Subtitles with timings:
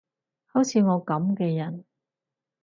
[0.47, 1.85] 好似我噉嘅人